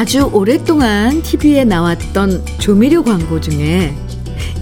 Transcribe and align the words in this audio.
아주 0.00 0.30
오랫동안 0.32 1.20
TV에 1.20 1.66
나왔던 1.66 2.46
조미료 2.58 3.04
광고 3.04 3.38
중에 3.38 3.94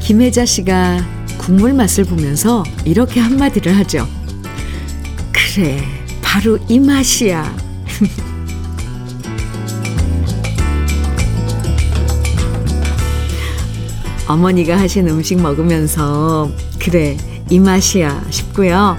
김혜자 0.01 0.45
씨가 0.45 1.07
국물 1.39 1.75
맛을 1.75 2.03
보면서 2.03 2.65
이렇게 2.85 3.21
한마디를 3.21 3.79
하죠. 3.79 4.09
그래, 5.31 5.81
바로 6.23 6.59
이 6.67 6.81
맛이야. 6.81 7.57
어머니가 14.27 14.77
하신 14.77 15.07
음식 15.07 15.41
먹으면서 15.41 16.51
그래, 16.81 17.17
이 17.49 17.61
맛이야 17.61 18.25
싶고요. 18.31 18.97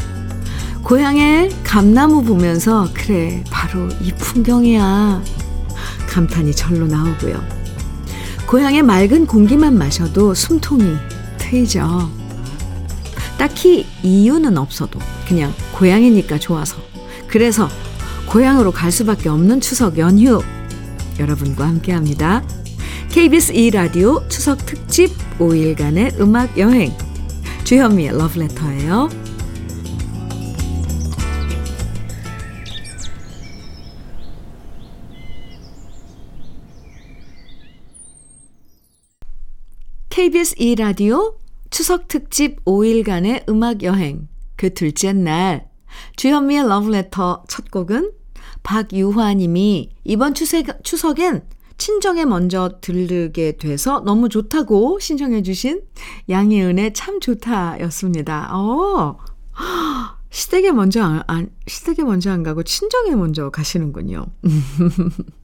고향의 0.83 1.49
감나무 1.65 2.23
보면서 2.23 2.87
그래, 2.93 3.43
바로 3.51 3.89
이 4.01 4.13
풍경이야. 4.13 5.38
감탄이 6.09 6.53
절로 6.53 6.87
나오고요. 6.87 7.41
고향의 8.47 8.81
맑은 8.83 9.27
공기만 9.27 9.77
마셔도 9.77 10.33
숨통이 10.33 10.95
트이죠. 11.37 12.09
딱히 13.37 13.85
이유는 14.03 14.57
없어도 14.57 14.99
그냥 15.27 15.53
고향이니까 15.73 16.39
좋아서. 16.39 16.77
그래서 17.27 17.69
고향으로 18.27 18.71
갈 18.71 18.91
수밖에 18.91 19.29
없는 19.29 19.61
추석 19.61 19.97
연휴 19.97 20.41
여러분과 21.19 21.67
함께 21.67 21.93
합니다. 21.93 22.43
KBS 23.09 23.53
2라디오 23.53 24.27
추석 24.29 24.65
특집 24.65 25.11
5일간의 25.39 26.19
음악 26.19 26.57
여행 26.57 26.91
주현미의 27.63 28.17
러브레터예요. 28.17 29.09
KBS 40.19 40.55
2라디오 40.55 41.35
추석 41.69 42.09
특집 42.09 42.65
5일간의 42.65 43.47
음악 43.47 43.83
여행 43.83 44.27
그 44.57 44.73
둘째 44.73 45.13
날 45.13 45.69
주현미의 46.17 46.67
러브레터 46.67 47.45
첫 47.47 47.71
곡은 47.71 48.11
박유화님이 48.61 49.91
이번 50.03 50.33
추석, 50.33 50.83
추석엔 50.83 51.43
친정에 51.77 52.25
먼저 52.25 52.79
들르게 52.81 53.55
돼서 53.55 54.01
너무 54.01 54.27
좋다고 54.27 54.99
신청해 54.99 55.41
주신 55.41 55.83
양희은의 56.27 56.93
참 56.93 57.21
좋다였습니다. 57.21 58.49
어, 58.53 59.17
시댁에 60.31 60.73
먼저 60.73 61.01
안, 61.01 61.23
안, 61.27 61.49
시댁에 61.65 62.03
먼저 62.03 62.29
안 62.29 62.43
가고 62.43 62.63
친정에 62.63 63.15
먼저 63.15 63.49
가시는군요. 63.51 64.25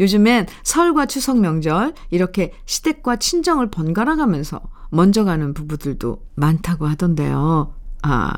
요즘엔 0.00 0.46
설과 0.62 1.06
추석 1.06 1.40
명절 1.40 1.94
이렇게 2.10 2.52
시댁과 2.66 3.16
친정을 3.16 3.70
번갈아 3.70 4.16
가면서 4.16 4.60
먼저 4.90 5.24
가는 5.24 5.54
부부들도 5.54 6.22
많다고 6.34 6.86
하던데요. 6.86 7.74
아, 8.02 8.32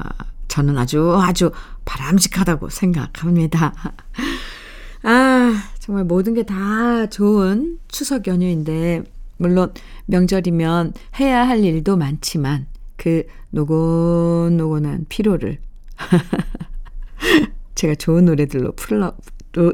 저는 0.49 0.79
아주 0.79 1.17
아주 1.17 1.51
바람직하다고 1.85 2.69
생각합니다. 2.71 3.75
아, 5.03 5.53
정말 5.81 6.05
모든 6.05 6.35
게 6.35 6.45
다 6.45 7.07
좋은 7.07 7.79
추석 7.89 8.27
연휴인데, 8.27 9.03
물론 9.37 9.73
명절이면 10.07 10.95
해야 11.19 11.47
할 11.47 11.65
일도 11.65 11.97
많지만, 11.97 12.67
그 12.97 13.25
노곤노곤한 13.51 15.07
피로를 15.09 15.59
제가 17.75 17.97
좋은 17.97 18.25
노래들로 18.25 18.73
풀어, 18.73 19.15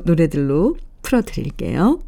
노래들로 0.05 0.77
풀어드릴게요. 1.11 2.01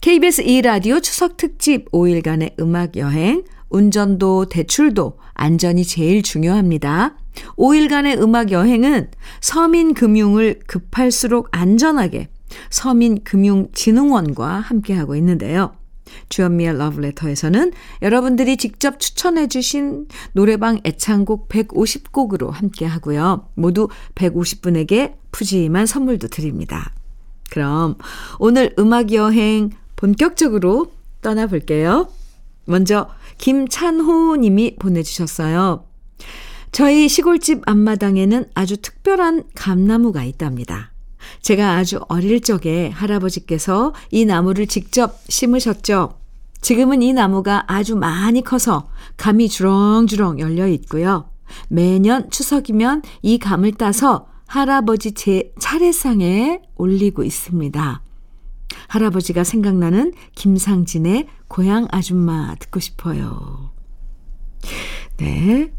KBS 0.00 0.44
2라디오 0.44 1.02
추석 1.02 1.36
특집 1.36 1.90
5일간의 1.90 2.58
음악 2.60 2.96
여행, 2.96 3.44
운전도 3.68 4.46
대출도 4.46 5.18
안전이 5.34 5.84
제일 5.84 6.22
중요합니다. 6.22 7.16
5일간의 7.56 8.22
음악 8.22 8.52
여행은 8.52 9.10
서민금융을 9.40 10.60
급할수록 10.66 11.48
안전하게 11.50 12.28
서민금융진흥원과 12.70 14.48
함께하고 14.48 15.14
있는데요. 15.16 15.72
주현미의 16.28 16.76
러브레터에서는 16.76 17.72
여러분들이 18.02 18.56
직접 18.56 18.98
추천해 18.98 19.46
주신 19.46 20.06
노래방 20.32 20.80
애창곡 20.84 21.48
150곡으로 21.48 22.50
함께 22.50 22.84
하고요. 22.84 23.48
모두 23.54 23.88
150분에게 24.16 25.14
푸짐한 25.30 25.86
선물도 25.86 26.28
드립니다. 26.28 26.92
그럼 27.50 27.96
오늘 28.38 28.74
음악 28.78 29.12
여행 29.12 29.70
본격적으로 29.96 30.92
떠나볼게요. 31.20 32.08
먼저 32.64 33.08
김찬호 33.38 34.36
님이 34.36 34.76
보내주셨어요. 34.76 35.84
저희 36.72 37.08
시골집 37.08 37.62
앞마당에는 37.66 38.46
아주 38.54 38.76
특별한 38.76 39.44
감나무가 39.54 40.22
있답니다. 40.24 40.92
제가 41.42 41.72
아주 41.72 42.00
어릴 42.08 42.40
적에 42.40 42.90
할아버지께서 42.90 43.92
이 44.10 44.24
나무를 44.24 44.66
직접 44.66 45.18
심으셨죠. 45.28 46.14
지금은 46.60 47.02
이 47.02 47.12
나무가 47.12 47.64
아주 47.66 47.96
많이 47.96 48.42
커서 48.42 48.88
감이 49.16 49.48
주렁주렁 49.48 50.38
열려 50.38 50.68
있고요. 50.68 51.28
매년 51.68 52.30
추석이면 52.30 53.02
이 53.22 53.38
감을 53.38 53.72
따서 53.72 54.29
할아버지 54.50 55.12
제 55.12 55.52
차례상에 55.60 56.60
올리고 56.74 57.22
있습니다. 57.22 58.02
할아버지가 58.88 59.44
생각나는 59.44 60.12
김상진의 60.34 61.28
고향 61.46 61.86
아줌마 61.92 62.56
듣고 62.58 62.80
싶어요. 62.80 63.70
네. 65.18 65.72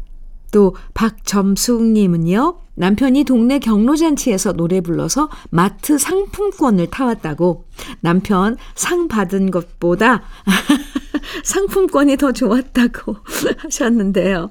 또 0.52 0.74
박점숙님은요. 0.94 2.60
남편이 2.74 3.24
동네 3.24 3.58
경로잔치에서 3.58 4.54
노래 4.54 4.80
불러서 4.80 5.28
마트 5.50 5.98
상품권을 5.98 6.88
타왔다고 6.88 7.66
남편 8.00 8.56
상 8.74 9.06
받은 9.06 9.50
것보다 9.50 10.22
상품권이 11.44 12.16
더 12.16 12.32
좋았다고 12.32 13.16
하셨는데요. 13.64 14.50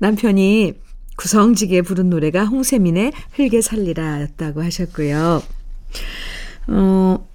남편이 0.00 0.83
구성지게 1.16 1.82
부른 1.82 2.10
노래가 2.10 2.44
홍세민의 2.44 3.12
흙에 3.32 3.60
살리라 3.60 4.22
였다고 4.22 4.62
하셨고요. 4.62 5.42
어, 6.68 7.28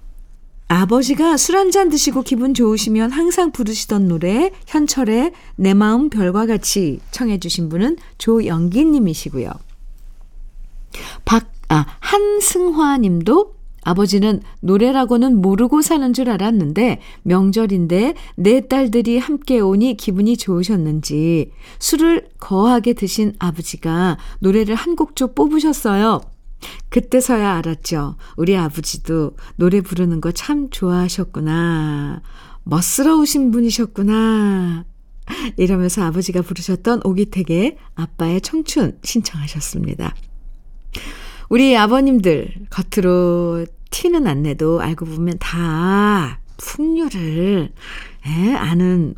아버지가 0.68 1.36
술 1.36 1.56
한 1.56 1.70
잔 1.70 1.88
드시고 1.88 2.22
기분 2.22 2.54
좋으시면 2.54 3.10
항상 3.10 3.50
부르시던 3.52 4.06
노래 4.08 4.50
현철의 4.66 5.32
내 5.56 5.74
마음 5.74 6.10
별과 6.10 6.46
같이 6.46 7.00
청해 7.10 7.38
주신 7.38 7.68
분은 7.68 7.96
조영기 8.18 8.84
님이시고요. 8.84 9.50
박, 11.24 11.52
아, 11.68 11.86
한승화 12.00 12.98
님도 12.98 13.54
아버지는 13.82 14.40
노래라고는 14.60 15.40
모르고 15.40 15.82
사는 15.82 16.12
줄 16.12 16.30
알았는데 16.30 17.00
명절인데 17.22 18.14
내 18.36 18.68
딸들이 18.68 19.18
함께 19.18 19.60
오니 19.60 19.96
기분이 19.96 20.36
좋으셨는지 20.36 21.52
술을 21.78 22.28
거하게 22.38 22.92
드신 22.92 23.34
아버지가 23.38 24.18
노래를 24.40 24.74
한 24.74 24.96
곡조 24.96 25.34
뽑으셨어요. 25.34 26.20
그때서야 26.90 27.56
알았죠. 27.56 28.16
우리 28.36 28.56
아버지도 28.56 29.36
노래 29.56 29.80
부르는 29.80 30.20
거 30.20 30.30
참 30.32 30.68
좋아하셨구나. 30.70 32.22
멋스러우신 32.64 33.50
분이셨구나. 33.50 34.84
이러면서 35.56 36.02
아버지가 36.02 36.42
부르셨던 36.42 37.02
오기택의 37.04 37.76
아빠의 37.94 38.40
청춘 38.40 38.98
신청하셨습니다. 39.02 40.14
우리 41.50 41.76
아버님들 41.76 42.54
겉으로 42.70 43.66
티는 43.90 44.26
안 44.28 44.42
내도 44.44 44.80
알고 44.80 45.04
보면 45.04 45.34
다 45.40 46.38
풍류를 46.56 47.72
에, 48.24 48.54
아는 48.54 49.16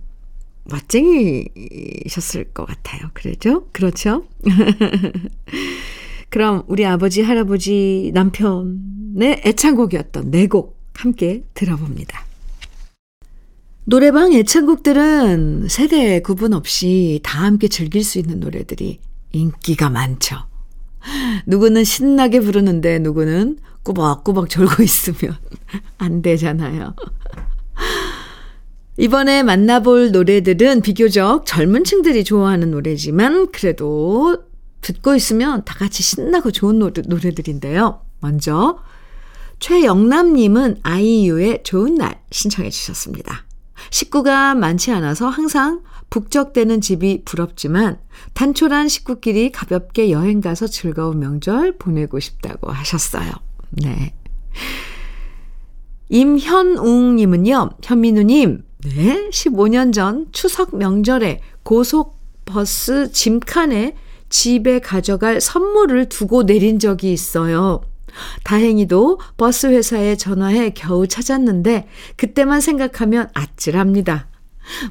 멋쟁이셨을 0.65 2.45
것 2.55 2.65
같아요. 2.65 3.11
그러죠? 3.13 3.67
그렇죠? 3.73 4.25
그럼 6.31 6.63
우리 6.69 6.87
아버지, 6.87 7.21
할아버지, 7.21 8.11
남편의 8.15 9.43
애창곡이었던 9.45 10.31
네 10.31 10.47
곡 10.47 10.81
함께 10.95 11.45
들어봅니다. 11.53 12.25
노래방 13.85 14.33
애창곡들은 14.33 15.69
세대 15.69 16.21
구분 16.21 16.55
없이 16.55 17.21
다 17.23 17.43
함께 17.43 17.69
즐길 17.69 18.03
수 18.05 18.19
있는 18.19 18.41
노래들이 18.41 19.01
인기가 19.33 19.91
많죠. 19.91 20.37
누구는 21.47 21.85
신나게 21.85 22.41
부르는데 22.41 22.99
누구는 22.99 23.59
꾸벅꾸벅 23.83 24.49
졸고 24.49 24.83
있으면 24.83 25.37
안 25.99 26.23
되잖아요. 26.23 26.95
이번에 28.99 29.43
만나볼 29.43 30.13
노래들은 30.13 30.83
비교적 30.83 31.47
젊은 31.47 31.85
층들이 31.85 32.25
좋아하는 32.25 32.71
노래지만 32.71 33.51
그래도 33.51 34.37
듣고 34.83 35.15
있으면 35.15 35.65
다 35.65 35.75
같이 35.79 36.03
신나고 36.03 36.51
좋은 36.51 36.79
노래, 36.79 37.03
노래들인데요. 37.07 38.01
먼저 38.21 38.79
최영남님은 39.61 40.81
아이유의 40.83 41.63
좋은 41.65 41.95
날 41.95 42.21
신청해 42.31 42.71
주셨습니다. 42.71 43.45
식구가 43.91 44.55
많지 44.55 44.91
않아서 44.93 45.29
항상 45.29 45.83
북적대는 46.13 46.83
집이 46.83 47.23
부럽지만 47.25 47.99
단촐한 48.35 48.89
식구끼리 48.89 49.51
가볍게 49.51 50.11
여행 50.11 50.43
가서 50.43 50.67
즐거운 50.67 51.21
명절 51.21 51.79
보내고 51.79 52.21
싶다고 52.21 52.71
하셨어요. 52.71 53.33
네. 53.71 54.15
임현웅님은요, 56.11 57.71
현민우님, 57.83 58.63
네, 58.85 59.31
15년 59.31 59.95
전 59.95 60.27
추석 60.33 60.77
명절에 60.77 61.41
고속버스 61.63 63.13
짐칸에 63.13 63.97
집에 64.29 64.81
가져갈 64.81 65.41
선물을 65.41 66.11
두고 66.11 66.45
내린 66.45 66.79
적이 66.79 67.15
있어요. 67.15 67.81
다행히도 68.45 69.19
버스 69.39 69.69
회사에 69.69 70.17
전화해 70.17 70.75
겨우 70.75 71.07
찾았는데 71.07 71.89
그때만 72.17 72.61
생각하면 72.61 73.31
아찔합니다. 73.33 74.29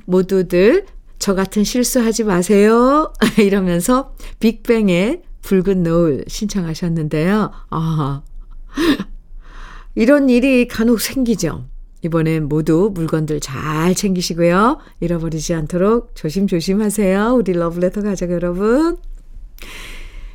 모두들 0.05 0.87
저 1.21 1.35
같은 1.35 1.63
실수하지 1.63 2.23
마세요. 2.23 3.13
이러면서 3.37 4.15
빅뱅의 4.39 5.21
붉은 5.43 5.83
노을 5.83 6.25
신청하셨는데요. 6.27 7.51
아, 7.69 8.23
이런 9.93 10.29
일이 10.29 10.67
간혹 10.67 10.99
생기죠. 10.99 11.65
이번엔 12.01 12.49
모두 12.49 12.89
물건들 12.95 13.39
잘 13.39 13.93
챙기시고요. 13.93 14.79
잃어버리지 14.99 15.53
않도록 15.53 16.15
조심조심 16.15 16.81
하세요. 16.81 17.35
우리 17.35 17.53
러브레터 17.53 18.01
가족 18.01 18.31
여러분. 18.31 18.97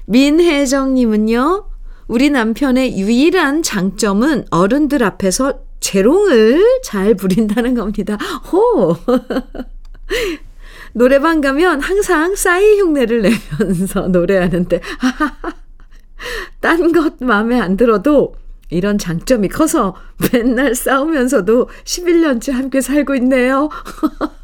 민혜정님은요, 0.04 1.66
우리 2.06 2.30
남편의 2.30 2.96
유일한 2.96 3.64
장점은 3.64 4.44
어른들 4.52 5.02
앞에서 5.02 5.64
재롱을 5.80 6.80
잘 6.84 7.14
부린다는 7.14 7.74
겁니다. 7.74 8.16
호! 8.52 8.96
노래방 10.96 11.42
가면 11.42 11.82
항상 11.82 12.34
싸이 12.34 12.80
흉내를 12.80 13.20
내면서 13.20 14.08
노래하는데, 14.08 14.80
딴 16.60 16.92
것 16.92 17.22
마음에 17.22 17.60
안 17.60 17.76
들어도 17.76 18.34
이런 18.70 18.96
장점이 18.96 19.48
커서 19.48 19.94
맨날 20.32 20.74
싸우면서도 20.74 21.68
11년째 21.84 22.52
함께 22.52 22.80
살고 22.80 23.14
있네요. 23.16 23.68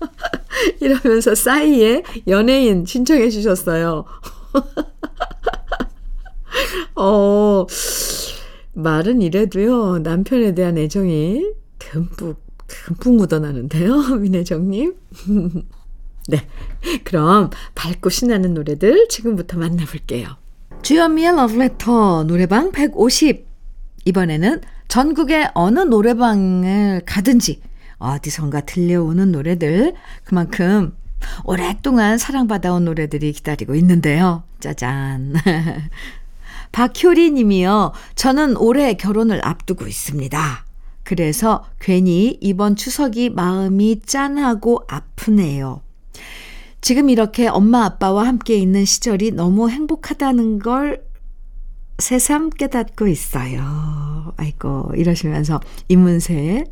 이러면서 0.81 1.35
싸이의 1.35 2.05
연예인 2.29 2.85
신청해 2.85 3.31
주셨어요. 3.31 4.05
어, 6.95 7.67
말은 8.75 9.23
이래도요, 9.23 10.01
남편에 10.01 10.55
대한 10.55 10.77
애정이 10.77 11.47
듬뿍, 11.79 12.37
듬뿍 12.69 13.17
묻어나는데요, 13.17 14.17
민혜정님. 14.17 14.93
네. 16.29 16.47
그럼 17.05 17.51
밝고 17.75 18.11
신나는 18.11 18.55
노래들 18.55 19.09
지금부터 19.09 19.59
만나볼게요. 19.59 20.37
주현미의 20.83 21.37
러브레터 21.37 22.25
노래방 22.25 22.73
150. 22.73 23.47
이번에는 24.05 24.61
전국의 24.89 25.51
어느 25.55 25.81
노래방을 25.81 27.03
가든지 27.07 27.61
어디선가 27.99 28.63
들려오는 28.63 29.31
노래들 29.31 29.95
그만큼 30.25 30.93
오랫동안 31.45 32.19
사랑받아온 32.19 32.85
노래들이 32.85 33.33
기다리고 33.33 33.77
있는데요. 33.77 34.43
짜잔. 34.59 35.35
박효리 36.73 37.31
님이요. 37.31 37.93
저는 38.17 38.57
올해 38.57 38.95
결혼을 38.95 39.41
앞두고 39.47 39.87
있습니다. 39.87 40.65
그래서 41.05 41.67
괜히 41.81 42.39
이번 42.41 42.77
추석이 42.77 43.31
마음이 43.31 44.01
짠하고 44.05 44.85
아프네요. 44.89 45.82
지금 46.81 47.09
이렇게 47.11 47.47
엄마 47.49 47.85
아빠와 47.85 48.27
함께 48.27 48.57
있는 48.57 48.85
시절이 48.85 49.33
너무 49.33 49.71
행복하다는 49.71 50.59
걸 50.59 51.05
새삼 51.99 52.51
깨닫고 52.51 53.07
있어요. 53.07 54.33
아이고, 54.37 54.91
이러시면서 54.97 55.61
이문세 55.89 56.65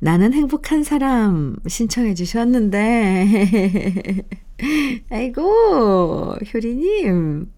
나는 0.00 0.32
행복한 0.34 0.84
사람 0.84 1.56
신청해 1.66 2.14
주셨는데 2.14 4.24
아이고, 5.10 6.36
효리님. 6.54 7.50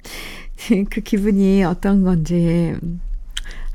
그 0.91 1.01
기분이 1.01 1.63
어떤 1.65 2.03
건지 2.03 2.75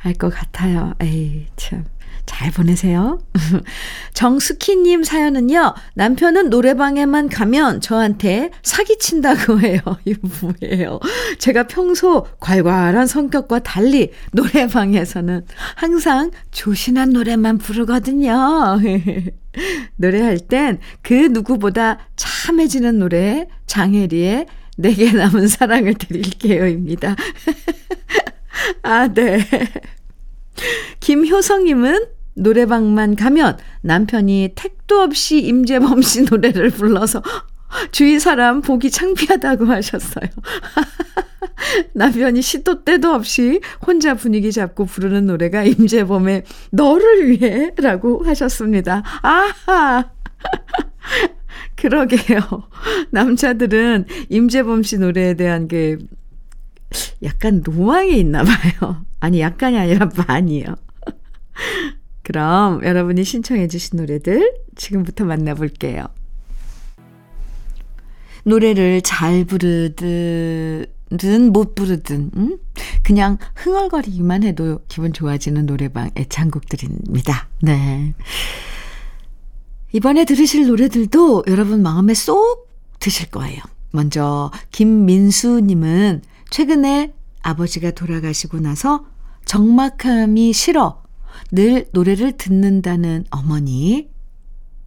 알 0.04 0.14
것 0.16 0.34
같아요. 0.34 0.94
에이, 1.02 1.48
참. 1.56 1.86
잘 2.26 2.52
보내세요. 2.52 3.20
정수키님 4.14 5.04
사연은요, 5.04 5.74
남편은 5.96 6.50
노래방에만 6.50 7.30
가면 7.30 7.82
저한테 7.82 8.50
사기친다고 8.64 9.60
해요. 9.66 9.80
이 10.06 10.16
뭐예요? 10.42 11.00
제가 11.38 11.68
평소 11.68 12.26
괄괄한 12.40 13.08
성격과 13.08 13.60
달리 13.60 14.12
노래방에서는 14.32 15.46
항상 15.76 16.32
조신한 16.52 17.10
노래만 17.12 17.58
부르거든요. 17.58 18.80
노래할 19.98 20.40
땐 20.40 20.80
그 21.02 21.14
누구보다 21.14 22.00
참해지는 22.16 23.00
노래, 23.00 23.48
장혜리의 23.68 24.48
내게 24.78 25.12
남은 25.12 25.48
사랑을 25.48 25.94
드릴게요입니다. 25.94 27.16
아, 28.82 29.08
네. 29.08 29.40
김효성님은 31.00 32.06
노래방만 32.36 33.16
가면 33.16 33.58
남편이 33.82 34.54
택도 34.56 35.02
없이 35.02 35.40
임재범 35.40 36.02
씨 36.02 36.24
노래를 36.24 36.70
불러서 36.72 37.22
주위 37.92 38.20
사람 38.20 38.62
보기 38.62 38.92
창피하다고 38.92 39.66
하셨어요. 39.66 40.30
남편이 41.94 42.42
시도 42.42 42.84
때도 42.84 43.12
없이 43.12 43.62
혼자 43.86 44.14
분위기 44.16 44.52
잡고 44.52 44.86
부르는 44.86 45.26
노래가 45.26 45.64
임재범의 45.64 46.44
너를 46.72 47.30
위해 47.30 47.72
라고 47.78 48.24
하셨습니다. 48.26 49.04
아하! 49.22 50.12
그러게요. 51.76 52.40
남자들은 53.12 54.06
임재범 54.30 54.84
씨 54.84 54.98
노래에 54.98 55.36
대한 55.36 55.68
게 55.68 55.98
약간 57.24 57.62
로망이 57.64 58.20
있나 58.20 58.44
봐요. 58.44 59.06
아니, 59.20 59.40
약간이 59.40 59.78
아니라 59.78 60.10
많이요. 60.28 60.66
그럼 62.24 62.84
여러분이 62.84 63.24
신청해 63.24 63.68
주신 63.68 64.00
노래들 64.00 64.56
지금부터 64.76 65.26
만나볼게요. 65.26 66.08
노래를 68.46 69.02
잘 69.02 69.46
부르든 69.46 70.88
못 71.52 71.76
부르든 71.76 72.32
음? 72.36 72.58
그냥 73.04 73.38
흥얼거리기만 73.56 74.44
해도 74.44 74.82
기분 74.88 75.14
좋아지는 75.14 75.66
노래방 75.66 76.10
애창곡들입니다. 76.16 77.48
네. 77.62 78.14
이번에 79.94 80.26
들으실 80.26 80.68
노래들도 80.68 81.44
여러분 81.48 81.84
마음에 81.84 82.14
쏙 82.14 82.70
드실 83.00 83.30
거예요. 83.30 83.62
먼저 83.92 84.52
김민수 84.72 85.62
님은 85.62 86.22
최근에 86.54 87.16
아버지가 87.42 87.92
돌아가시고 87.92 88.60
나서 88.60 89.08
적막함이 89.46 90.54
싫어 90.54 91.02
늘 91.52 91.90
노래를 91.94 92.34
듣는다는 92.34 93.26
어머니. 93.32 94.12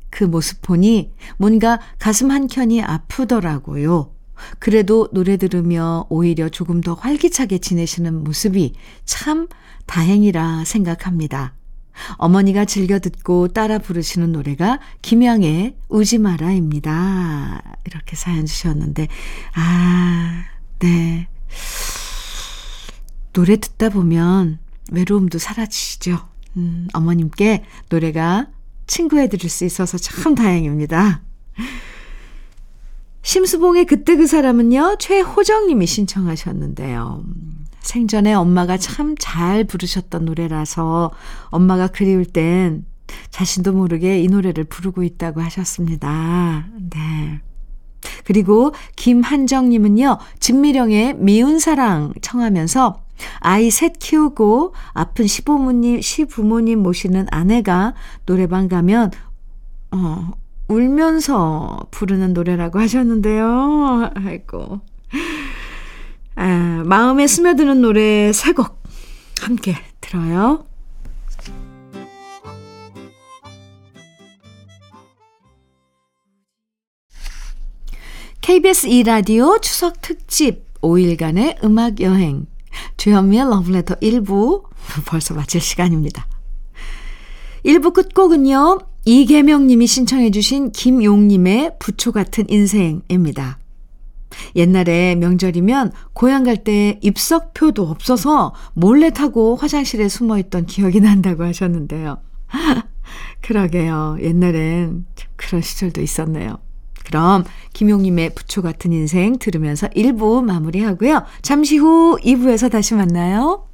그 0.09 0.23
모습 0.23 0.63
보니 0.63 1.13
뭔가 1.39 1.81
가슴 1.99 2.31
한켠이 2.31 2.85
아프더라고요. 2.85 4.15
그래도 4.61 5.09
노래 5.11 5.37
들으며 5.37 6.07
오히려 6.09 6.49
조금 6.51 6.81
더 6.81 6.95
활기차게 6.95 7.59
지내시는 7.59 8.23
모습이 8.23 8.75
참 9.05 9.49
다행이라 9.87 10.65
생각합니다. 10.65 11.55
어머니가 12.13 12.65
즐겨 12.65 13.01
듣고 13.01 13.49
따라 13.49 13.79
부르시는 13.79 14.31
노래가 14.31 14.79
김양의 15.03 15.79
우지 15.89 16.19
마라입니다. 16.19 17.61
이렇게 17.87 18.15
사연 18.15 18.47
주셨는데, 18.47 19.09
아, 19.57 20.45
네. 20.79 21.27
노래 23.33 23.57
듣다 23.57 23.91
보면 23.91 24.59
외로움도 24.93 25.39
사라지시죠. 25.39 26.19
음, 26.57 26.89
어머님께 26.93 27.65
노래가 27.89 28.49
친구해 28.87 29.29
드릴 29.29 29.51
수 29.51 29.65
있어서 29.65 29.99
참 29.99 30.35
다행입니다. 30.35 31.23
심수봉의 33.23 33.87
그때 33.87 34.17
그 34.17 34.27
사람은요, 34.27 34.97
최호정님이 35.01 35.87
신청하셨는데요. 35.87 37.25
생전에 37.81 38.33
엄마가 38.35 38.77
참 38.79 39.17
잘 39.19 39.65
부르셨던 39.65 40.25
노래라서 40.25 41.11
엄마가 41.47 41.89
그리울 41.89 42.25
땐 42.25 42.85
자신도 43.31 43.73
모르게 43.73 44.21
이 44.21 44.29
노래를 44.29 44.65
부르고 44.65 45.03
있다고 45.03 45.41
하셨습니다. 45.43 46.67
네. 46.91 47.41
그리고 48.25 48.73
김한정님은요, 48.97 50.19
진미령의 50.41 51.15
미운 51.19 51.59
사랑 51.59 52.13
청하면서 52.21 53.01
아이 53.41 53.71
셋 53.71 53.95
키우고 53.99 54.75
아픈 54.93 55.27
시부모님, 55.27 56.01
시부모님 56.01 56.83
모시는 56.83 57.27
아내가 57.31 57.95
노래방 58.27 58.69
가면, 58.69 59.11
어, 59.93 60.33
울면서 60.69 61.87
부르는 61.91 62.35
노래라고 62.35 62.79
하셨는데요. 62.81 64.11
아이고. 64.15 64.81
아, 66.35 66.83
마음에 66.85 67.27
스며드는 67.27 67.81
노래 67.81 68.33
세 68.33 68.53
곡 68.53 68.83
함께 69.41 69.75
들어요. 70.01 70.65
KBS 78.47 78.87
2라디오 78.87 79.61
추석 79.61 80.01
특집 80.01 80.73
5일간의 80.81 81.65
음악 81.65 82.01
여행. 82.01 82.47
주현미의 82.97 83.45
러브레터 83.51 83.97
1부 83.97 84.63
벌써 85.05 85.35
마칠 85.35 85.61
시간입니다. 85.61 86.29
1부 87.65 87.93
끝곡은요. 87.93 88.79
이계명 89.05 89.67
님이 89.67 89.89
신청해 89.89 90.31
주신 90.31 90.71
김용님의 90.71 91.73
부초 91.81 92.13
같은 92.13 92.49
인생입니다. 92.49 93.59
옛날에 94.55 95.17
명절이면 95.17 95.91
고향 96.13 96.45
갈 96.45 96.59
때 96.63 97.01
입석표도 97.03 97.83
없어서 97.83 98.55
몰래 98.75 99.11
타고 99.11 99.57
화장실에 99.57 100.09
숨어 100.09 100.39
있던 100.39 100.67
기억이 100.67 101.01
난다고 101.01 101.43
하셨는데요. 101.43 102.19
그러게요. 103.43 104.19
옛날엔 104.21 105.07
그런 105.35 105.63
시절도 105.63 106.01
있었네요. 106.01 106.59
그럼 107.07 107.45
김용님의 107.73 108.35
부초 108.35 108.63
같은 108.63 108.93
인생 108.93 109.39
들으면서 109.39 109.89
1부 109.89 110.43
마무리하고요. 110.45 111.23
잠시 111.43 111.77
후 111.77 112.19
2부에서 112.23 112.71
다시 112.71 112.95
만나요. 112.95 113.65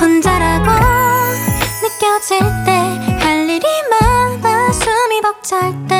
혼자라고 0.00 0.70
느껴질 1.82 2.38
때 2.64 3.16
할 3.20 3.48
일이 3.48 3.66
많아 3.90 4.72
숨이 4.72 5.20
벅찰 5.22 5.72
때 5.88 5.95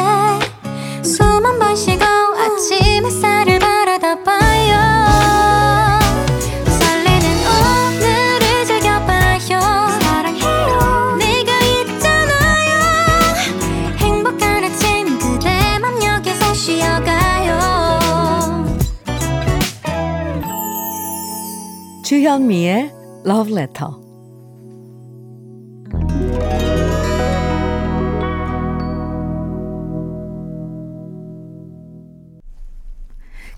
주현미의 22.37 22.93
Love 23.25 23.53
Letter. 23.55 23.93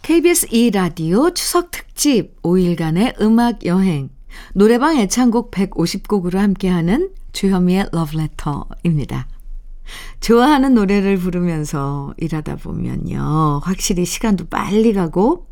KBS 0.02 0.46
2라디오 0.46 1.34
추석 1.34 1.72
특집 1.72 2.40
5일간의 2.42 3.20
음악 3.20 3.66
여행. 3.66 4.10
노래방 4.54 4.96
애창곡 4.96 5.50
150곡으로 5.50 6.36
함께하는 6.36 7.10
주현미의 7.32 7.88
Love 7.92 8.20
Letter입니다. 8.20 9.26
좋아하는 10.20 10.74
노래를 10.74 11.16
부르면서 11.16 12.14
일하다 12.16 12.56
보면요. 12.56 13.60
확실히 13.64 14.04
시간도 14.04 14.46
빨리 14.46 14.92
가고, 14.92 15.48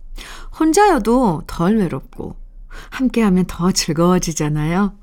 혼자여도 0.60 1.42
덜 1.48 1.78
외롭고, 1.78 2.45
함께하면 2.90 3.44
더 3.46 3.72
즐거워지잖아요. 3.72 4.96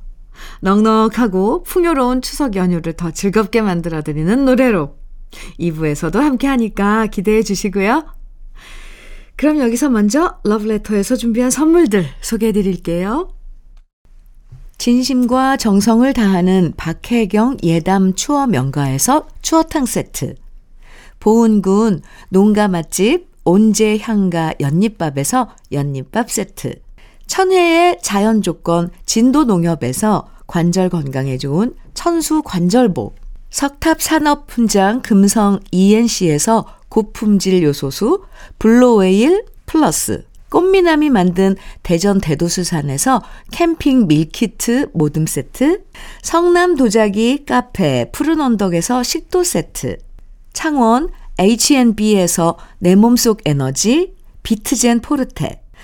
넉넉하고 0.62 1.64
풍요로운 1.64 2.22
추석 2.22 2.56
연휴를 2.56 2.94
더 2.94 3.12
즐겁게 3.12 3.62
만들어드리는 3.62 4.46
노래로 4.46 4.96
2부에서도 5.60 6.16
함께하니까 6.20 7.08
기대해 7.08 7.44
주시고요. 7.44 8.06
그럼 9.36 9.60
여기서 9.60 9.90
먼저 9.90 10.40
러브레터에서 10.44 11.16
준비한 11.16 11.50
선물들 11.50 12.06
소개해 12.22 12.52
드릴게요. 12.52 13.30
진심과 14.78 15.58
정성을 15.58 16.12
다하는 16.14 16.74
박혜경 16.76 17.58
예담 17.64 18.16
추어 18.16 18.48
명가에서 18.48 19.28
추어탕 19.42 19.86
세트. 19.86 20.36
보은군 21.20 22.02
농가 22.30 22.68
맛집 22.68 23.32
온재향가 23.46 24.56
연잎밥에서 24.60 25.50
연잎밥 25.72 26.30
세트. 26.30 26.83
천혜의 27.28 28.00
자연 28.02 28.42
조건 28.42 28.90
진도 29.06 29.44
농협에서 29.44 30.28
관절 30.48 30.90
건강에 30.90 31.38
좋은 31.38 31.74
천수 31.94 32.44
관절보. 32.44 33.14
석탑 33.50 34.02
산업 34.02 34.46
훈장 34.50 35.02
금성 35.02 35.60
ENC에서 35.72 36.66
고품질 36.90 37.64
요소수 37.64 38.24
블루웨일 38.60 39.46
플러스. 39.66 40.26
꽃미남이 40.50 41.10
만든 41.10 41.56
대전 41.82 42.22
대도수산에서 42.22 43.24
캠핑 43.52 44.06
밀키트 44.06 44.92
모듬 44.94 45.26
세트, 45.26 45.84
성남 46.22 46.76
도자기 46.76 47.44
카페 47.44 48.12
푸른 48.12 48.40
언덕에서 48.40 49.02
식도 49.02 49.44
세트, 49.44 49.98
창원 50.54 51.10
H&B에서 51.40 52.60
내 52.78 52.94
몸속 52.94 53.42
에너지 53.46 54.14
비트젠 54.44 55.00
포르테, 55.02 55.63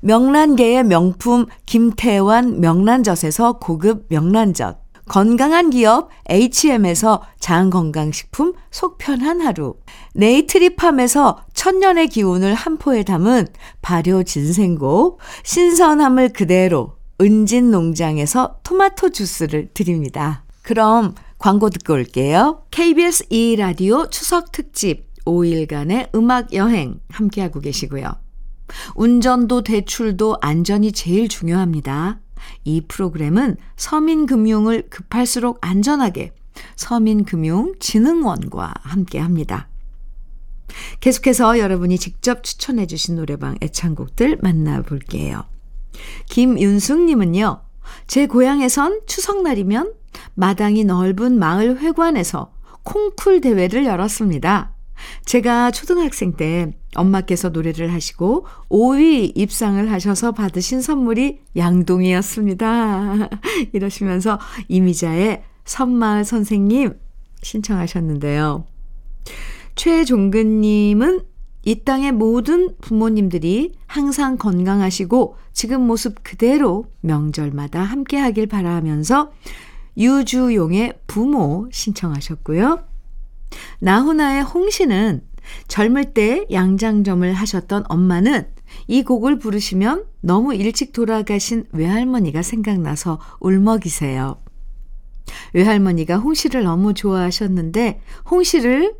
명란계의 0.00 0.84
명품 0.84 1.46
김태환 1.66 2.60
명란젓에서 2.60 3.58
고급 3.58 4.06
명란젓, 4.08 4.78
건강한 5.08 5.70
기업 5.70 6.10
H&M에서 6.28 7.22
장건강식품 7.40 8.52
속편한 8.70 9.40
하루, 9.40 9.74
네이트리팜에서 10.14 11.44
천년의 11.54 12.08
기운을 12.08 12.54
한 12.54 12.76
포에 12.76 13.02
담은 13.02 13.46
발효 13.80 14.22
진생고, 14.22 15.18
신선함을 15.44 16.34
그대로 16.34 16.96
은진 17.20 17.70
농장에서 17.70 18.58
토마토 18.62 19.10
주스를 19.10 19.70
드립니다. 19.74 20.44
그럼 20.62 21.14
광고 21.38 21.70
듣고 21.70 21.94
올게요. 21.94 22.62
KBS 22.70 23.28
2라디오 23.28 24.10
추석 24.10 24.52
특집 24.52 25.06
5일간의 25.24 26.14
음악 26.14 26.52
여행 26.52 27.00
함께하고 27.08 27.60
계시고요. 27.60 28.27
운전도 28.94 29.62
대출도 29.62 30.38
안전이 30.40 30.92
제일 30.92 31.28
중요합니다. 31.28 32.20
이 32.64 32.82
프로그램은 32.86 33.56
서민금융을 33.76 34.88
급할수록 34.90 35.58
안전하게 35.60 36.32
서민금융진흥원과 36.76 38.74
함께 38.82 39.18
합니다. 39.18 39.68
계속해서 41.00 41.58
여러분이 41.58 41.98
직접 41.98 42.42
추천해 42.44 42.86
주신 42.86 43.16
노래방 43.16 43.56
애창곡들 43.62 44.38
만나볼게요. 44.42 45.44
김윤숙님은요, 46.28 47.62
제 48.06 48.26
고향에선 48.26 49.00
추석날이면 49.06 49.94
마당이 50.34 50.84
넓은 50.84 51.38
마을 51.38 51.78
회관에서 51.78 52.52
콩쿨 52.82 53.40
대회를 53.40 53.86
열었습니다. 53.86 54.72
제가 55.24 55.70
초등학생 55.70 56.32
때 56.32 56.72
엄마께서 56.94 57.50
노래를 57.50 57.92
하시고 57.92 58.46
5위 58.68 59.32
입상을 59.36 59.90
하셔서 59.90 60.32
받으신 60.32 60.80
선물이 60.80 61.40
양동이었습니다. 61.56 63.28
이러시면서 63.72 64.38
이미자의 64.68 65.42
선마을 65.64 66.24
선생님 66.24 66.94
신청하셨는데요. 67.42 68.64
최종근님은 69.74 71.20
이 71.64 71.84
땅의 71.84 72.12
모든 72.12 72.74
부모님들이 72.80 73.74
항상 73.86 74.38
건강하시고 74.38 75.36
지금 75.52 75.86
모습 75.86 76.22
그대로 76.22 76.86
명절마다 77.00 77.82
함께 77.82 78.16
하길 78.16 78.46
바라면서 78.46 79.32
유주용의 79.96 81.00
부모 81.06 81.68
신청하셨고요. 81.70 82.87
나훈아의 83.80 84.42
홍시는 84.42 85.22
젊을 85.68 86.12
때 86.12 86.46
양장점을 86.50 87.32
하셨던 87.32 87.84
엄마는 87.88 88.46
이 88.86 89.02
곡을 89.02 89.38
부르시면 89.38 90.04
너무 90.20 90.54
일찍 90.54 90.92
돌아가신 90.92 91.64
외할머니가 91.72 92.42
생각나서 92.42 93.18
울먹이세요. 93.40 94.40
외할머니가 95.54 96.18
홍시를 96.18 96.64
너무 96.64 96.94
좋아하셨는데 96.94 98.00
홍시를 98.30 98.94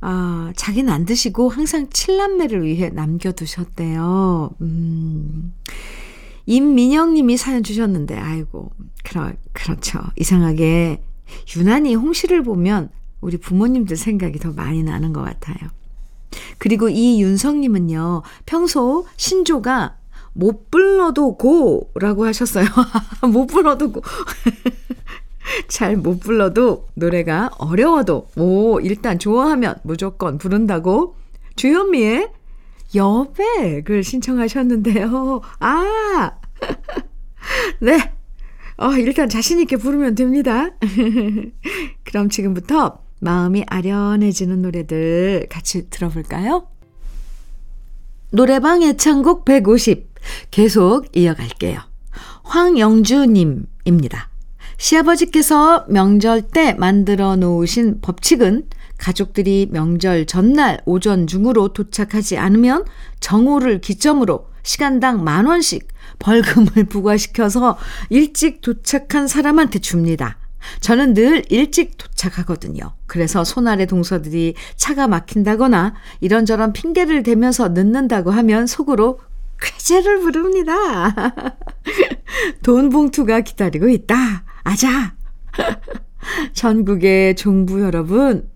아, 0.00 0.52
자기는 0.56 0.92
안 0.92 1.04
드시고 1.04 1.48
항상 1.48 1.88
칠남매를 1.90 2.64
위해 2.64 2.90
남겨두셨대요. 2.90 4.50
음. 4.60 5.54
임민영 6.44 7.14
님이 7.14 7.36
사연 7.36 7.62
주셨는데, 7.62 8.16
아이고, 8.16 8.70
그러, 9.02 9.32
그렇죠. 9.52 10.00
이상하게, 10.16 11.02
유난히 11.56 11.94
홍시를 11.94 12.42
보면 12.44 12.90
우리 13.20 13.36
부모님들 13.36 13.96
생각이 13.96 14.38
더 14.38 14.52
많이 14.52 14.82
나는 14.82 15.12
것 15.12 15.22
같아요. 15.22 15.70
그리고 16.58 16.88
이 16.88 17.20
윤성님은요, 17.22 18.22
평소 18.44 19.06
신조가 19.16 19.96
못 20.32 20.70
불러도 20.70 21.36
고 21.36 21.90
라고 21.94 22.26
하셨어요. 22.26 22.66
못 23.32 23.46
불러도 23.46 23.92
고. 23.92 24.02
잘 25.68 25.96
못 25.96 26.18
불러도 26.20 26.88
노래가 26.94 27.50
어려워도, 27.58 28.28
오, 28.36 28.80
일단 28.80 29.18
좋아하면 29.18 29.76
무조건 29.84 30.38
부른다고 30.38 31.14
주현미의 31.54 32.30
여백을 32.94 34.02
신청하셨는데요. 34.02 35.40
아! 35.60 36.32
네. 37.80 38.12
어, 38.78 38.92
일단 38.92 39.28
자신있게 39.28 39.76
부르면 39.76 40.16
됩니다. 40.16 40.70
그럼 42.04 42.28
지금부터 42.28 43.05
마음이 43.20 43.64
아련해지는 43.66 44.62
노래들 44.62 45.46
같이 45.50 45.88
들어볼까요? 45.90 46.68
노래방 48.30 48.82
애창곡 48.82 49.44
150 49.44 50.14
계속 50.50 51.06
이어갈게요. 51.16 51.80
황영주님입니다. 52.42 54.28
시아버지께서 54.78 55.86
명절 55.88 56.42
때 56.42 56.74
만들어 56.74 57.36
놓으신 57.36 58.00
법칙은 58.00 58.68
가족들이 58.98 59.68
명절 59.70 60.26
전날 60.26 60.80
오전 60.84 61.26
중으로 61.26 61.72
도착하지 61.72 62.38
않으면 62.38 62.84
정오를 63.20 63.80
기점으로 63.80 64.48
시간당 64.62 65.22
만 65.22 65.46
원씩 65.46 65.88
벌금을 66.18 66.84
부과시켜서 66.88 67.78
일찍 68.10 68.60
도착한 68.60 69.28
사람한테 69.28 69.78
줍니다. 69.78 70.38
저는 70.80 71.14
늘 71.14 71.44
일찍 71.48 71.96
도착하거든요. 71.98 72.94
그래서 73.06 73.44
손아래 73.44 73.86
동서들이 73.86 74.54
차가 74.76 75.08
막힌다거나 75.08 75.94
이런저런 76.20 76.72
핑계를 76.72 77.22
대면서 77.22 77.68
늦는다고 77.68 78.30
하면 78.30 78.66
속으로 78.66 79.20
쾌재를 79.60 80.20
부릅니다. 80.20 81.14
돈 82.62 82.90
봉투가 82.90 83.40
기다리고 83.40 83.88
있다. 83.88 84.44
아자! 84.64 85.14
전국의 86.52 87.36
종부 87.36 87.82
여러분, 87.82 88.48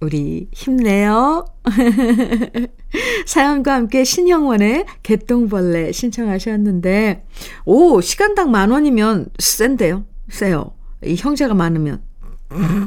우리 0.00 0.48
힘내요. 0.52 1.44
사연과 3.26 3.74
함께 3.74 4.04
신형원의 4.04 4.86
개똥벌레 5.02 5.92
신청하셨는데, 5.92 7.26
오, 7.64 8.00
시간당 8.00 8.50
만 8.50 8.70
원이면 8.70 9.28
센데요? 9.38 10.04
세요. 10.30 10.77
이 11.04 11.16
형제가 11.16 11.54
많으면. 11.54 12.02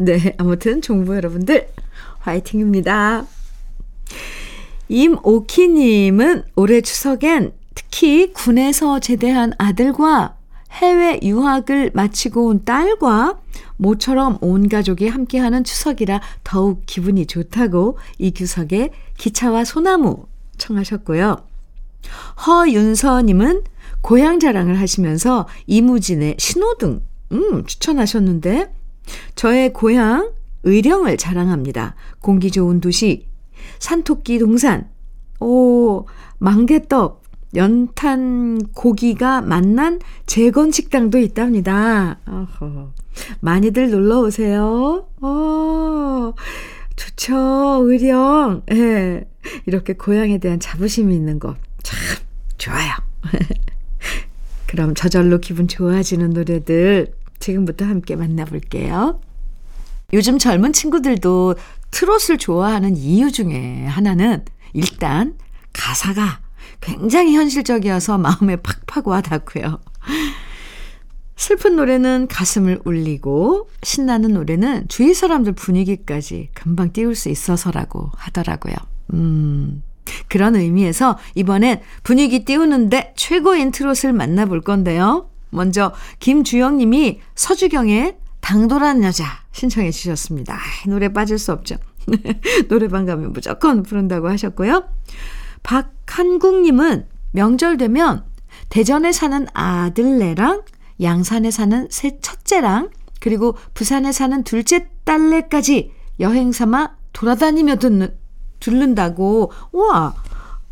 네, 0.02 0.34
아무튼 0.38 0.82
종부 0.82 1.16
여러분들, 1.16 1.70
화이팅입니다. 2.20 3.26
임오키님은 4.90 6.44
올해 6.56 6.82
추석엔 6.82 7.54
특히 7.74 8.34
군에서 8.34 9.00
제대한 9.00 9.54
아들과 9.58 10.36
해외 10.72 11.20
유학을 11.22 11.92
마치고 11.94 12.48
온 12.48 12.66
딸과 12.66 13.40
모처럼 13.78 14.38
온 14.42 14.70
가족이 14.70 15.08
함께하는 15.08 15.64
추석이라 15.64 16.22
더욱 16.44 16.84
기분이 16.86 17.26
좋다고 17.26 17.98
이규석의 18.20 18.92
기차와 19.18 19.64
소나무 19.64 20.26
청하셨고요. 20.58 21.38
허윤서님은 22.46 23.64
고향 24.02 24.40
자랑을 24.40 24.80
하시면서 24.80 25.48
이무진의 25.68 26.36
신호등 26.38 27.02
음, 27.32 27.66
추천하셨는데 27.66 28.74
저의 29.36 29.74
고향 29.74 30.32
의령을 30.64 31.18
자랑합니다. 31.18 31.96
공기 32.20 32.52
좋은 32.52 32.82
도시, 32.82 33.28
산토끼 33.80 34.40
동산, 34.40 34.90
오, 35.40 36.06
망개떡, 36.38 37.22
연탄 37.56 38.60
고기가 38.74 39.42
만난 39.42 40.00
재건 40.26 40.72
식당도 40.72 41.18
있답니다. 41.20 42.20
어허. 42.26 42.94
많이들 43.42 43.92
놀러 43.92 44.22
오세요. 44.22 45.08
어, 45.22 46.34
좋죠. 46.96 47.82
의령. 47.84 48.62
예. 48.72 48.76
네. 48.76 49.28
이렇게 49.66 49.94
고향에 49.94 50.38
대한 50.38 50.60
자부심이 50.60 51.14
있는 51.14 51.40
거. 51.40 51.56
참, 51.84 51.98
좋아요. 52.58 52.92
그럼 54.68 54.94
저절로 54.96 55.40
기분 55.40 55.68
좋아지는 55.68 56.30
노래들 56.30 57.14
지금부터 57.42 57.86
함께 57.86 58.16
만나볼게요. 58.16 59.20
요즘 60.14 60.38
젊은 60.38 60.74
친구들도 60.74 61.56
트롯을 61.92 62.38
좋아하는 62.38 62.96
이유 62.96 63.32
중에 63.32 63.86
하나는 63.86 64.46
일단 64.74 65.38
가사가 65.74 66.40
굉장히 66.80 67.36
현실적이어서 67.36 68.18
마음에 68.18 68.56
팍팍 68.56 69.08
와 69.08 69.22
닿고요. 69.22 69.80
슬픈 71.36 71.76
노래는 71.76 72.28
가슴을 72.28 72.82
울리고 72.86 73.68
신나는 73.82 74.34
노래는 74.34 74.88
주위 74.90 75.14
사람들 75.14 75.54
분위기까지 75.54 76.50
금방 76.54 76.94
띄울 76.94 77.16
수 77.16 77.30
있어서라고 77.30 78.12
하더라고요. 78.16 78.76
음. 79.14 79.82
그런 80.28 80.56
의미에서 80.56 81.18
이번엔 81.36 81.82
분위기 82.04 82.46
띄우는데 82.46 83.14
최고인 83.16 83.72
트롯을 83.72 84.14
만나볼 84.14 84.62
건데요. 84.62 85.31
먼저 85.52 85.94
김주영 86.20 86.78
님이 86.78 87.22
서주경의 87.36 88.18
당돌한 88.40 89.04
여자 89.04 89.26
신청해 89.52 89.92
주셨습니다. 89.92 90.58
노래 90.88 91.10
빠질 91.10 91.38
수 91.38 91.52
없죠. 91.52 91.76
노래방 92.68 93.06
가면 93.06 93.34
무조건 93.34 93.84
부른다고 93.84 94.30
하셨고요. 94.30 94.86
박한국님은 95.64 97.08
명절 97.32 97.78
되면 97.78 98.26
대전에 98.70 99.12
사는 99.12 99.46
아들네랑 99.54 100.64
양산에 101.02 101.52
사는 101.52 101.88
새 101.90 102.20
첫째랑 102.20 102.90
그리고 103.20 103.56
부산에 103.74 104.12
사는 104.12 104.44
둘째 104.44 104.90
딸내까지 105.04 105.92
여행 106.20 106.52
삼아 106.52 106.96
돌아다니며 107.14 107.78
듣는, 107.78 108.16
들른다고, 108.60 109.52
우와! 109.72 110.16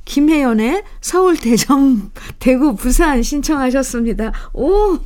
김혜연의 0.10 0.84
서울, 1.02 1.38
대전, 1.38 2.12
대구, 2.40 2.76
부산 2.76 3.22
신청하셨습니다. 3.22 4.34
오! 4.54 4.98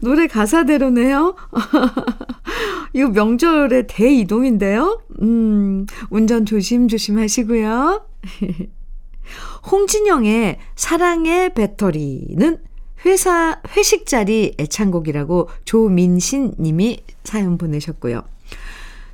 노래 0.00 0.26
가사대로네요. 0.26 1.34
이거 2.92 3.08
명절의 3.08 3.86
대이동인데요. 3.88 5.00
음, 5.22 5.86
운전 6.10 6.44
조심 6.44 6.88
조심 6.88 7.18
하시고요. 7.18 8.06
홍진영의 9.72 10.58
사랑의 10.76 11.54
배터리는 11.54 12.58
회사 13.06 13.62
회식 13.74 14.04
자리 14.06 14.54
애창곡이라고 14.58 15.48
조민신 15.64 16.52
님이 16.60 16.98
사연 17.24 17.56
보내셨고요. 17.56 18.31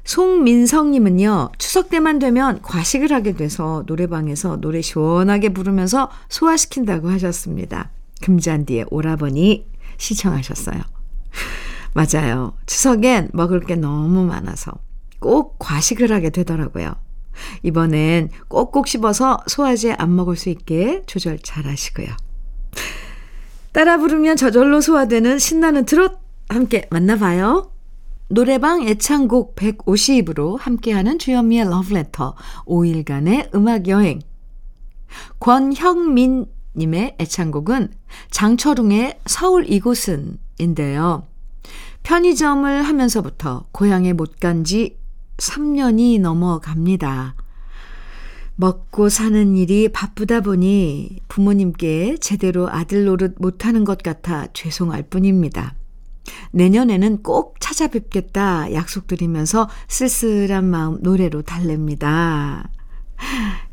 송민성 0.09 0.93
님은요. 0.93 1.51
추석 1.59 1.91
때만 1.91 2.19
되면 2.19 2.63
과식을 2.63 3.13
하게 3.13 3.35
돼서 3.35 3.85
노래방에서 3.87 4.57
노래 4.57 4.81
시원하게 4.81 5.51
부르면서 5.51 6.11
소화시킨다고 6.31 7.11
하셨습니다. 7.11 7.91
금잔디의 8.23 8.87
오라버니 8.89 9.67
시청하셨어요. 9.99 10.81
맞아요. 11.93 12.55
추석엔 12.65 13.33
먹을 13.35 13.61
게 13.61 13.77
너무 13.77 14.25
많아서 14.25 14.73
꼭 15.19 15.57
과식을 15.59 16.11
하게 16.11 16.31
되더라고요. 16.31 16.95
이번엔 17.63 18.31
꼭꼭 18.49 18.89
씹어서 18.89 19.41
소화제 19.47 19.93
안 19.93 20.17
먹을 20.17 20.37
수 20.37 20.49
있게 20.49 21.03
조절 21.05 21.39
잘 21.39 21.67
하시고요. 21.67 22.09
따라 23.73 23.99
부르면 23.99 24.39
저절로 24.39 24.81
소화되는 24.81 25.39
신나는 25.39 25.85
트롯 25.85 26.19
함께 26.49 26.89
만나봐요. 26.91 27.78
노래방 28.29 28.87
애창곡 28.87 29.57
150으로 29.57 30.59
함께하는 30.59 31.19
주현미의 31.19 31.65
러브레터 31.71 32.35
5일간의 32.67 33.55
음악여행. 33.55 34.21
권형민 35.41 36.47
님의 36.77 37.17
애창곡은 37.19 37.89
장철웅의 38.31 39.21
서울 39.27 39.71
이곳은 39.71 40.39
인데요. 40.59 41.27
편의점을 42.03 42.83
하면서부터 42.83 43.67
고향에 43.73 44.13
못 44.13 44.39
간 44.39 44.65
지 44.65 44.97
3년이 45.39 46.21
넘어갑니다. 46.21 47.35
먹고 48.57 49.09
사는 49.09 49.57
일이 49.57 49.89
바쁘다 49.89 50.41
보니 50.41 51.21
부모님께 51.29 52.17
제대로 52.21 52.69
아들 52.69 53.05
노릇 53.05 53.37
못하는 53.39 53.85
것 53.85 54.03
같아 54.03 54.49
죄송할 54.53 55.05
뿐입니다. 55.05 55.78
내년에는 56.53 57.23
꼭 57.23 57.57
찾아뵙겠다 57.61 58.73
약속드리면서 58.73 59.69
쓸쓸한 59.89 60.65
마음 60.65 60.99
노래로 61.03 61.43
달랩니다. 61.43 62.69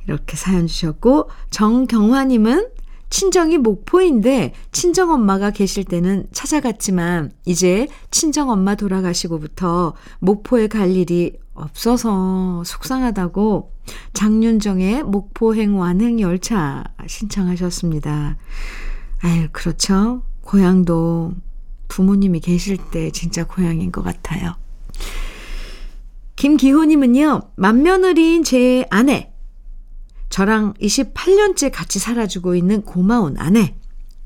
이렇게 0.06 0.36
사연 0.36 0.68
주셨고, 0.68 1.30
정경화님은 1.50 2.70
친정이 3.10 3.60
목포인데 3.60 4.54
친정 4.72 5.12
엄마가 5.12 5.52
계실 5.52 5.86
때는 5.86 6.28
찾아갔지만 6.32 7.32
이제 7.46 7.88
친정 8.12 8.50
엄마 8.50 8.76
돌아가시고부터 8.76 9.94
목포에 10.20 10.68
갈 10.68 10.92
일이 10.92 11.38
없어서 11.54 12.64
속상하다고 12.66 13.72
장윤정의 14.14 15.04
목포행 15.04 15.80
완행 15.80 16.20
열차 16.20 16.84
신청하셨습니다. 17.08 18.38
아유, 19.22 19.48
그렇죠. 19.52 20.24
고향도 20.42 21.34
부모님이 21.88 22.40
계실 22.40 22.78
때 22.92 23.12
진짜 23.12 23.46
고향인 23.46 23.92
것 23.92 24.04
같아요. 24.04 24.56
김기호님은요, 26.36 27.52
맏며느리인 27.56 28.44
제 28.44 28.86
아내, 28.90 29.32
저랑 30.30 30.74
28년째 30.74 31.72
같이 31.74 31.98
살아주고 31.98 32.56
있는 32.56 32.82
고마운 32.82 33.38
아내, 33.38 33.76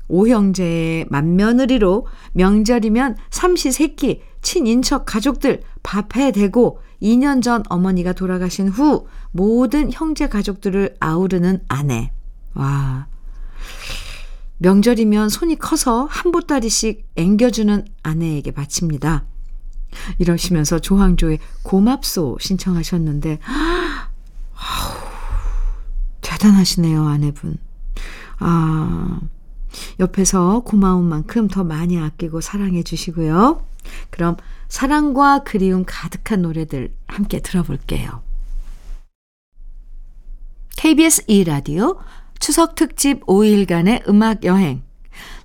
오형제의 0.08 1.06
맏며느리로 1.08 2.06
명절이면 2.32 3.16
삼시세끼 3.30 4.22
친인척 4.42 5.06
가족들 5.06 5.62
밥해 5.82 6.32
대고 6.32 6.80
2년 7.00 7.42
전 7.42 7.62
어머니가 7.68 8.12
돌아가신 8.12 8.68
후 8.68 9.06
모든 9.30 9.90
형제 9.92 10.28
가족들을 10.28 10.96
아우르는 10.98 11.60
아내. 11.68 12.12
와. 12.54 13.06
명절이면 14.60 15.30
손이 15.30 15.56
커서 15.56 16.04
한 16.04 16.32
보따리씩 16.32 17.08
앵겨주는 17.16 17.86
아내에게 18.02 18.50
바칩니다. 18.50 19.24
이러시면서 20.18 20.78
조항조의 20.78 21.38
고맙소 21.62 22.36
신청하셨는데, 22.40 23.38
아우, 24.54 24.98
대단하시네요, 26.20 27.06
아내분. 27.06 27.56
아, 28.38 29.20
옆에서 29.98 30.60
고마운 30.60 31.08
만큼 31.08 31.48
더 31.48 31.64
많이 31.64 31.98
아끼고 31.98 32.42
사랑해 32.42 32.82
주시고요. 32.82 33.66
그럼 34.10 34.36
사랑과 34.68 35.42
그리움 35.42 35.84
가득한 35.86 36.42
노래들 36.42 36.92
함께 37.06 37.40
들어볼게요. 37.40 38.22
KBS 40.76 41.26
2라디오 41.26 41.98
추석 42.40 42.74
특집 42.74 43.24
5일간의 43.26 44.08
음악 44.08 44.44
여행. 44.44 44.82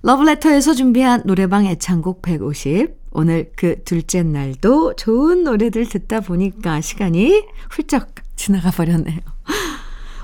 러브레터에서 0.02 0.72
준비한 0.72 1.22
노래방 1.26 1.66
애창곡 1.66 2.22
150. 2.22 2.96
오늘 3.12 3.52
그 3.54 3.82
둘째 3.84 4.22
날도 4.22 4.96
좋은 4.96 5.44
노래들 5.44 5.88
듣다 5.88 6.20
보니까 6.20 6.80
시간이 6.80 7.44
훌쩍 7.70 8.14
지나가 8.34 8.70
버렸네요. 8.70 9.18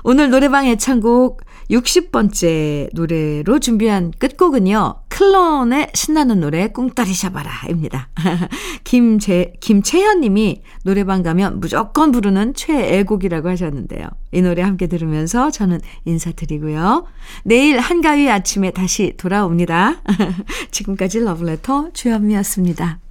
오늘 0.03 0.31
노래방 0.31 0.65
애창곡 0.65 1.41
60번째 1.69 2.89
노래로 2.93 3.59
준비한 3.59 4.11
끝곡은요. 4.17 5.03
클론의 5.09 5.91
신나는 5.93 6.39
노래 6.39 6.69
꿍따리 6.69 7.13
샤바라입니다. 7.13 8.09
김재, 8.83 9.53
김채현 9.59 10.21
님이 10.21 10.63
노래방 10.83 11.21
가면 11.21 11.59
무조건 11.59 12.11
부르는 12.11 12.55
최애곡이라고 12.55 13.49
하셨는데요. 13.49 14.07
이 14.31 14.41
노래 14.41 14.63
함께 14.63 14.87
들으면서 14.87 15.51
저는 15.51 15.81
인사드리고요. 16.05 17.05
내일 17.43 17.79
한가위 17.79 18.29
아침에 18.29 18.71
다시 18.71 19.13
돌아옵니다. 19.17 20.01
지금까지 20.71 21.19
러브레터 21.19 21.91
주현미였습니다. 21.93 23.02